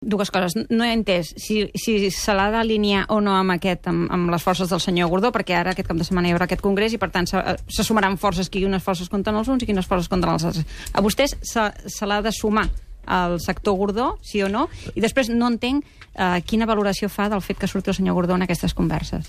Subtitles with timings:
[0.00, 0.54] Dues coses.
[0.72, 4.40] No he entès si, si se l'ha d'alinear o no amb, aquest, amb, amb les
[4.40, 7.00] forces del senyor Gordó, perquè ara aquest cap de setmana hi haurà aquest congrés i,
[7.02, 7.36] per tant, se,
[7.68, 10.64] se sumaran forces, que unes forces contra els uns i quines forces contra els altres.
[10.96, 12.64] A vostès se, se l'ha de sumar
[13.04, 14.70] al sector Gordó, sí o no?
[14.94, 18.40] I després no entenc eh, quina valoració fa del fet que surti el senyor Gordó
[18.40, 19.28] en aquestes converses.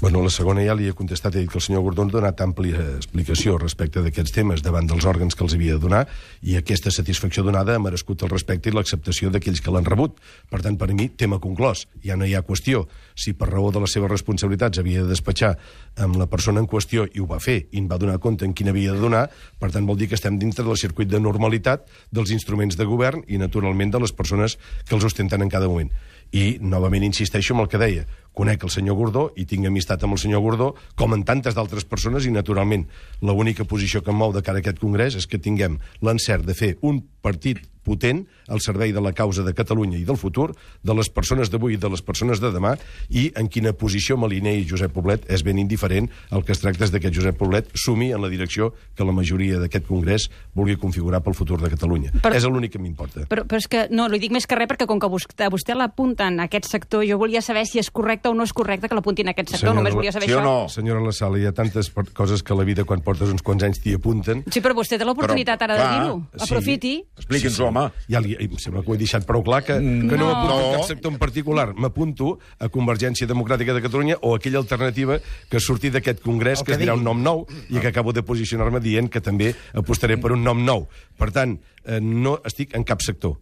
[0.00, 2.38] Bueno, la segona ja li he contestat, he dit que el senyor Gordó ha donat
[2.44, 6.04] àmplia explicació respecte d'aquests temes davant dels òrgans que els havia de donar
[6.38, 10.20] i aquesta satisfacció donada ha merescut el respecte i l'acceptació d'aquells que l'han rebut.
[10.46, 11.88] Per tant, per mi, tema conclòs.
[12.04, 12.84] Ja no hi ha qüestió.
[13.18, 15.56] Si per raó de les seves responsabilitats havia de despatxar
[15.98, 18.54] amb la persona en qüestió i ho va fer i en va donar compte en
[18.54, 19.24] quin havia de donar,
[19.58, 23.26] per tant, vol dir que estem dintre del circuit de normalitat dels instruments de govern
[23.26, 25.90] i, naturalment, de les persones que els ostenten en cada moment.
[26.30, 28.06] I, novament, insisteixo amb el que deia.
[28.38, 31.82] Conec el senyor Gordó i tinc amistat amb el senyor Gordó, com en tantes d'altres
[31.90, 32.84] persones, i, naturalment,
[33.18, 36.54] l'única posició que em mou de cara a aquest congrés és que tinguem l'encert de
[36.54, 40.50] fer un partit potent al servei de la causa de Catalunya i del futur,
[40.84, 42.74] de les persones d'avui i de les persones de demà,
[43.08, 46.08] i en quina posició m'alinei Josep Poblet és ben indiferent.
[46.34, 49.58] El que es tracta és que Josep Poblet sumi en la direcció que la majoria
[49.62, 52.12] d'aquest congrés vulgui configurar pel futur de Catalunya.
[52.20, 53.26] Però- és l'únic que m'importa.
[53.28, 55.74] Però, però és que, no, li dic més que res perquè com que vostè, vostè
[55.78, 58.94] l'apunten a aquest sector, jo volia saber si és correcte o no és correcte que
[58.98, 60.42] l'apuntin a aquest sector, Senyora només volia saber sí això.
[60.44, 60.68] no?
[60.68, 63.80] Senyora La Sala, hi ha tantes coses que la vida, quan portes uns quants anys,
[63.80, 64.44] t'hi apunten.
[64.50, 66.18] Sí, però vostè té l'oportunitat ara de dir-ho.
[66.34, 66.44] sí.
[66.48, 66.94] Aprofiti.
[67.16, 67.77] Expliqui'ns-ho, home.
[68.08, 70.28] Ja li, em sembla que ho he deixat prou clar, que, que no, No.
[70.32, 70.72] m'apunto a No.
[70.78, 71.66] cap sector en particular.
[71.74, 76.64] M'apunto a Convergència Democràtica de Catalunya o a aquella alternativa que surti d'aquest congrés, El
[76.66, 79.54] que que es dirà un nom nou, i que acabo de posicionar-me dient que també
[79.74, 80.88] apostaré per un nom nou.
[81.18, 83.36] Per tant, eh, no estic en cap sector.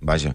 [0.00, 0.34] Vaja.